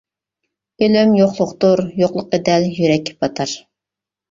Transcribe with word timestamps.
ئۆلۈم 0.85 1.13
يوقلۇقتۇر 1.17 1.85
يوقلۇقى 2.05 2.41
دەل 2.51 2.67
يۈرەككە 2.81 3.17
پاتار. 3.23 3.57